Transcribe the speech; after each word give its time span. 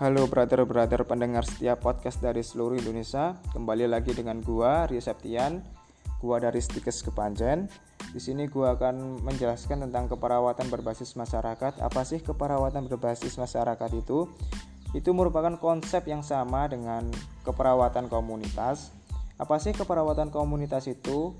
Halo 0.00 0.24
brother-brother 0.32 1.04
pendengar 1.04 1.44
setiap 1.44 1.84
podcast 1.84 2.24
dari 2.24 2.40
seluruh 2.40 2.80
Indonesia. 2.80 3.36
Kembali 3.52 3.84
lagi 3.84 4.16
dengan 4.16 4.40
gua 4.40 4.88
Rio 4.88 4.96
Septian, 4.96 5.60
gua 6.24 6.40
dari 6.40 6.56
Stikes 6.56 7.04
Kepanjen. 7.04 7.68
Di 8.08 8.16
sini 8.16 8.48
gua 8.48 8.80
akan 8.80 9.20
menjelaskan 9.20 9.84
tentang 9.84 10.08
keperawatan 10.08 10.72
berbasis 10.72 11.20
masyarakat. 11.20 11.84
Apa 11.84 12.00
sih 12.08 12.24
keperawatan 12.24 12.88
berbasis 12.88 13.36
masyarakat 13.36 13.92
itu? 13.92 14.24
Itu 14.96 15.12
merupakan 15.12 15.60
konsep 15.60 16.08
yang 16.08 16.24
sama 16.24 16.64
dengan 16.64 17.04
keperawatan 17.44 18.08
komunitas. 18.08 18.96
Apa 19.36 19.60
sih 19.60 19.76
keperawatan 19.76 20.32
komunitas 20.32 20.88
itu? 20.88 21.36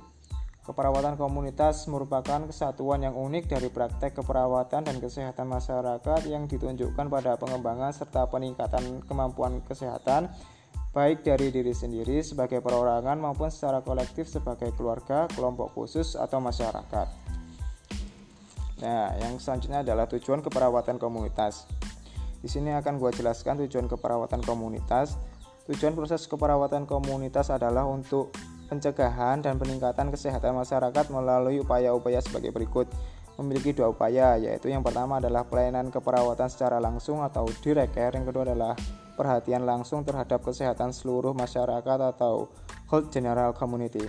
Keperawatan 0.71 1.19
komunitas 1.19 1.91
merupakan 1.91 2.47
kesatuan 2.47 3.03
yang 3.03 3.19
unik 3.19 3.51
dari 3.51 3.75
praktek 3.75 4.23
keperawatan 4.23 4.87
dan 4.87 5.03
kesehatan 5.03 5.51
masyarakat 5.51 6.31
yang 6.31 6.47
ditunjukkan 6.47 7.11
pada 7.11 7.35
pengembangan 7.35 7.91
serta 7.91 8.31
peningkatan 8.31 9.03
kemampuan 9.03 9.67
kesehatan 9.67 10.31
baik 10.95 11.27
dari 11.27 11.51
diri 11.51 11.75
sendiri 11.75 12.23
sebagai 12.23 12.63
perorangan 12.63 13.19
maupun 13.19 13.51
secara 13.51 13.83
kolektif 13.83 14.31
sebagai 14.31 14.71
keluarga, 14.79 15.27
kelompok 15.35 15.75
khusus 15.75 16.15
atau 16.15 16.39
masyarakat. 16.39 17.07
Nah, 18.87 19.11
yang 19.19 19.43
selanjutnya 19.43 19.83
adalah 19.83 20.07
tujuan 20.07 20.39
keperawatan 20.39 21.03
komunitas. 21.03 21.67
Di 22.39 22.47
sini 22.47 22.71
akan 22.79 23.03
gue 23.03 23.11
jelaskan 23.19 23.59
tujuan 23.67 23.91
keperawatan 23.91 24.47
komunitas. 24.47 25.19
Tujuan 25.67 25.99
proses 25.99 26.31
keperawatan 26.31 26.87
komunitas 26.87 27.51
adalah 27.51 27.91
untuk 27.91 28.31
pencegahan 28.71 29.43
dan 29.43 29.59
peningkatan 29.59 30.15
kesehatan 30.15 30.55
masyarakat 30.55 31.11
melalui 31.11 31.59
upaya-upaya 31.59 32.23
sebagai 32.23 32.55
berikut. 32.55 32.87
Memiliki 33.35 33.75
dua 33.75 33.91
upaya, 33.91 34.39
yaitu 34.39 34.71
yang 34.71 34.87
pertama 34.87 35.19
adalah 35.19 35.43
pelayanan 35.49 35.91
keperawatan 35.91 36.47
secara 36.47 36.79
langsung 36.79 37.25
atau 37.25 37.49
direct 37.65 37.97
care, 37.97 38.15
yang 38.15 38.29
kedua 38.29 38.47
adalah 38.47 38.79
perhatian 39.19 39.67
langsung 39.67 40.07
terhadap 40.07 40.45
kesehatan 40.45 40.95
seluruh 40.95 41.35
masyarakat 41.35 41.99
atau 42.15 42.53
whole 42.89 43.09
general 43.11 43.51
community. 43.57 44.07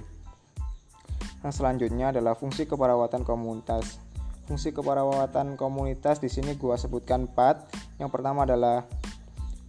Yang 1.41 1.53
selanjutnya 1.57 2.13
adalah 2.13 2.37
fungsi 2.37 2.69
keperawatan 2.69 3.25
komunitas. 3.25 3.97
Fungsi 4.45 4.75
keperawatan 4.75 5.55
komunitas 5.57 6.19
di 6.19 6.29
sini 6.29 6.59
gua 6.59 6.75
sebutkan 6.77 7.25
empat. 7.25 7.71
Yang 7.97 8.09
pertama 8.11 8.43
adalah 8.43 8.85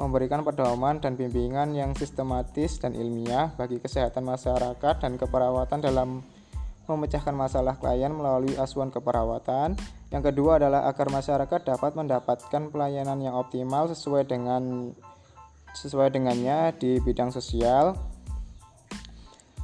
memberikan 0.00 0.40
pedoman 0.40 0.98
dan 0.98 1.14
bimbingan 1.14 1.76
yang 1.76 1.92
sistematis 1.92 2.80
dan 2.80 2.96
ilmiah 2.96 3.52
bagi 3.54 3.76
kesehatan 3.76 4.24
masyarakat 4.24 4.94
dan 5.04 5.20
keperawatan 5.20 5.84
dalam 5.84 6.24
memecahkan 6.88 7.32
masalah 7.32 7.78
klien 7.78 8.10
melalui 8.10 8.56
asuhan 8.58 8.90
keperawatan. 8.90 9.78
Yang 10.10 10.22
kedua 10.32 10.58
adalah 10.60 10.88
agar 10.90 11.08
masyarakat 11.08 11.60
dapat 11.64 11.92
mendapatkan 11.94 12.62
pelayanan 12.68 13.18
yang 13.22 13.38
optimal 13.38 13.88
sesuai 13.88 14.28
dengan 14.28 14.92
sesuai 15.72 16.12
dengannya 16.12 16.76
di 16.76 17.00
bidang 17.00 17.32
sosial. 17.32 17.96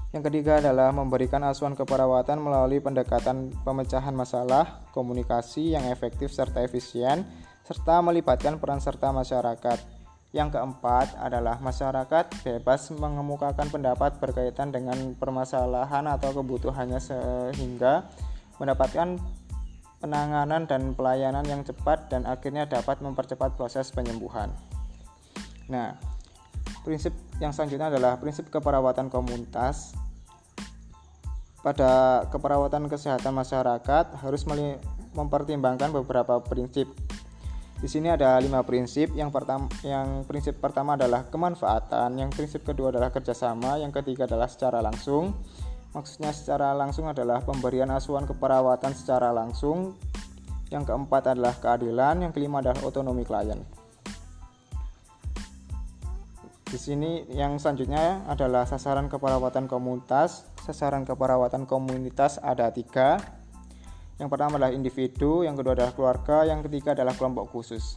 Yang 0.08 0.32
ketiga 0.32 0.56
adalah 0.56 0.88
memberikan 0.88 1.44
asuhan 1.44 1.76
keperawatan 1.76 2.40
melalui 2.40 2.80
pendekatan 2.80 3.52
pemecahan 3.60 4.16
masalah, 4.16 4.88
komunikasi 4.96 5.76
yang 5.76 5.84
efektif 5.92 6.32
serta 6.32 6.64
efisien, 6.64 7.28
serta 7.68 8.00
melibatkan 8.00 8.56
peran 8.56 8.80
serta 8.80 9.12
masyarakat. 9.12 9.97
Yang 10.28 10.60
keempat 10.60 11.16
adalah 11.16 11.56
masyarakat 11.56 12.44
bebas 12.44 12.92
mengemukakan 12.92 13.72
pendapat 13.72 14.20
berkaitan 14.20 14.68
dengan 14.68 15.16
permasalahan 15.16 16.04
atau 16.04 16.36
kebutuhannya 16.36 17.00
sehingga 17.00 18.04
mendapatkan 18.60 19.16
penanganan 20.04 20.68
dan 20.68 20.92
pelayanan 20.92 21.48
yang 21.48 21.64
cepat 21.64 22.12
dan 22.12 22.28
akhirnya 22.28 22.68
dapat 22.68 23.00
mempercepat 23.00 23.56
proses 23.56 23.88
penyembuhan. 23.88 24.52
Nah, 25.72 25.96
prinsip 26.84 27.16
yang 27.40 27.56
selanjutnya 27.56 27.88
adalah 27.88 28.20
prinsip 28.20 28.52
keperawatan 28.52 29.08
komunitas. 29.08 29.96
Pada 31.64 32.24
keperawatan 32.28 32.86
kesehatan 32.86 33.32
masyarakat 33.32 34.04
harus 34.22 34.42
mempertimbangkan 35.16 35.90
beberapa 35.90 36.38
prinsip 36.44 36.86
di 37.78 37.86
sini 37.86 38.10
ada 38.10 38.34
lima 38.42 38.66
prinsip. 38.66 39.14
Yang 39.14 39.30
pertama, 39.30 39.70
yang 39.86 40.26
prinsip 40.26 40.58
pertama 40.58 40.98
adalah 40.98 41.30
kemanfaatan, 41.30 42.18
yang 42.18 42.30
prinsip 42.34 42.66
kedua 42.66 42.90
adalah 42.90 43.14
kerjasama, 43.14 43.78
yang 43.78 43.94
ketiga 43.94 44.26
adalah 44.26 44.50
secara 44.50 44.82
langsung. 44.82 45.30
Maksudnya 45.94 46.34
secara 46.34 46.74
langsung 46.74 47.06
adalah 47.06 47.40
pemberian 47.46 47.88
asuhan 47.94 48.26
keperawatan 48.26 48.92
secara 48.98 49.30
langsung. 49.30 49.94
Yang 50.68 50.92
keempat 50.92 51.32
adalah 51.32 51.56
keadilan, 51.56 52.28
yang 52.28 52.32
kelima 52.34 52.60
adalah 52.60 52.82
otonomi 52.84 53.24
klien. 53.24 53.62
Di 56.68 56.76
sini 56.76 57.24
yang 57.32 57.56
selanjutnya 57.56 58.28
adalah 58.28 58.68
sasaran 58.68 59.08
keperawatan 59.08 59.64
komunitas. 59.64 60.44
Sasaran 60.60 61.08
keperawatan 61.08 61.64
komunitas 61.64 62.36
ada 62.44 62.68
tiga, 62.68 63.16
yang 64.18 64.26
pertama 64.26 64.58
adalah 64.58 64.74
individu, 64.74 65.46
yang 65.46 65.54
kedua 65.54 65.78
adalah 65.78 65.94
keluarga, 65.94 66.42
yang 66.42 66.58
ketiga 66.66 66.98
adalah 66.98 67.14
kelompok 67.14 67.54
khusus. 67.54 67.94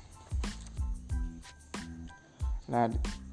Nah, 2.70 2.88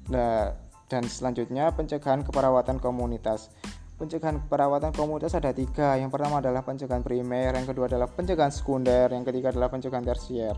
nah 0.09 0.51
dan 0.89 1.05
selanjutnya 1.05 1.69
pencegahan 1.69 2.25
keperawatan 2.25 2.81
komunitas. 2.81 3.53
Pencegahan 4.01 4.41
keperawatan 4.41 4.89
komunitas 4.97 5.37
ada 5.37 5.53
tiga. 5.53 5.93
Yang 6.01 6.17
pertama 6.17 6.41
adalah 6.41 6.65
pencegahan 6.65 7.05
primer, 7.05 7.53
yang 7.53 7.69
kedua 7.69 7.85
adalah 7.85 8.09
pencegahan 8.09 8.49
sekunder, 8.49 9.13
yang 9.13 9.21
ketiga 9.21 9.53
adalah 9.53 9.69
pencegahan 9.69 10.01
tersier. 10.01 10.57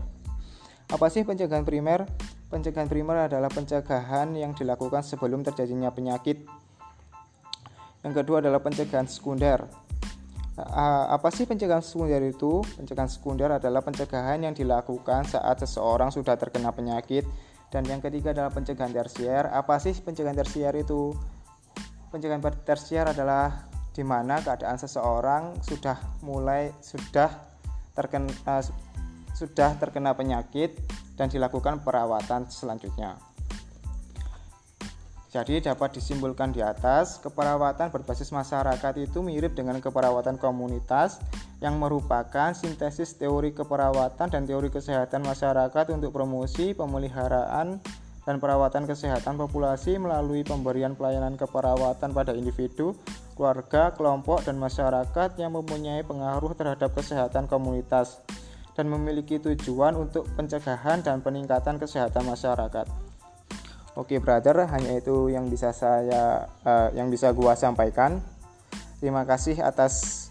Apa 0.88 1.12
sih 1.12 1.28
pencegahan 1.28 1.68
primer? 1.68 2.08
Pencegahan 2.48 2.88
primer 2.88 3.28
adalah 3.28 3.52
pencegahan 3.52 4.32
yang 4.32 4.56
dilakukan 4.56 5.04
sebelum 5.04 5.44
terjadinya 5.44 5.92
penyakit. 5.92 6.48
Yang 8.02 8.24
kedua 8.24 8.40
adalah 8.40 8.64
pencegahan 8.64 9.06
sekunder. 9.06 9.68
Uh, 10.52 11.08
apa 11.08 11.32
sih 11.32 11.48
pencegahan 11.48 11.80
sekunder 11.80 12.20
itu? 12.28 12.60
Pencegahan 12.76 13.08
sekunder 13.08 13.56
adalah 13.56 13.80
pencegahan 13.80 14.44
yang 14.44 14.52
dilakukan 14.52 15.24
saat 15.24 15.56
seseorang 15.64 16.12
sudah 16.12 16.36
terkena 16.36 16.68
penyakit. 16.76 17.24
Dan 17.72 17.88
yang 17.88 18.04
ketiga 18.04 18.36
adalah 18.36 18.52
pencegahan 18.52 18.92
tersier. 18.92 19.48
Apa 19.48 19.80
sih 19.80 19.96
pencegahan 19.96 20.36
tersier 20.36 20.76
itu? 20.76 21.16
Pencegahan 22.12 22.44
tersier 22.68 23.08
adalah 23.08 23.64
di 23.96 24.04
mana 24.04 24.44
keadaan 24.44 24.76
seseorang 24.76 25.56
sudah 25.64 25.96
mulai 26.20 26.68
sudah 26.84 27.32
terkena 27.96 28.28
uh, 28.44 28.64
sudah 29.32 29.76
terkena 29.80 30.12
penyakit 30.12 30.76
dan 31.16 31.32
dilakukan 31.32 31.80
perawatan 31.80 32.44
selanjutnya. 32.52 33.31
Jadi 35.32 35.64
dapat 35.64 35.96
disimpulkan 35.96 36.52
di 36.52 36.60
atas, 36.60 37.16
keperawatan 37.24 37.88
berbasis 37.88 38.28
masyarakat 38.36 38.92
itu 39.00 39.24
mirip 39.24 39.56
dengan 39.56 39.80
keperawatan 39.80 40.36
komunitas 40.36 41.24
yang 41.64 41.80
merupakan 41.80 42.52
sintesis 42.52 43.16
teori 43.16 43.56
keperawatan 43.56 44.28
dan 44.28 44.44
teori 44.44 44.68
kesehatan 44.68 45.24
masyarakat 45.24 45.88
untuk 45.88 46.12
promosi, 46.12 46.76
pemeliharaan, 46.76 47.80
dan 48.28 48.36
perawatan 48.44 48.84
kesehatan 48.84 49.40
populasi 49.40 49.96
melalui 49.96 50.44
pemberian 50.44 50.92
pelayanan 50.92 51.40
keperawatan 51.40 52.12
pada 52.12 52.36
individu, 52.36 52.92
keluarga, 53.32 53.88
kelompok, 53.96 54.44
dan 54.44 54.60
masyarakat 54.60 55.40
yang 55.40 55.56
mempunyai 55.56 56.04
pengaruh 56.04 56.52
terhadap 56.52 56.92
kesehatan 56.92 57.48
komunitas 57.48 58.20
dan 58.76 58.84
memiliki 58.84 59.40
tujuan 59.40 59.96
untuk 59.96 60.28
pencegahan 60.36 61.00
dan 61.00 61.24
peningkatan 61.24 61.80
kesehatan 61.80 62.28
masyarakat. 62.28 63.11
Oke 63.92 64.16
brother, 64.24 64.64
hanya 64.72 64.96
itu 64.96 65.28
yang 65.28 65.52
bisa 65.52 65.68
saya 65.76 66.48
uh, 66.64 66.88
yang 66.96 67.12
bisa 67.12 67.28
gua 67.36 67.52
sampaikan. 67.52 68.24
Terima 69.00 69.28
kasih 69.28 69.60
atas 69.60 70.28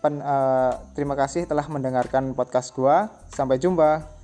pen, 0.00 0.24
uh, 0.24 0.80
terima 0.96 1.12
kasih 1.12 1.44
telah 1.44 1.68
mendengarkan 1.68 2.32
podcast 2.32 2.72
gua. 2.72 3.12
Sampai 3.28 3.60
jumpa. 3.60 4.19